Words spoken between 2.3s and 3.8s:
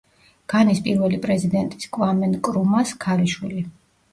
ნკრუმას ქალიშვილი.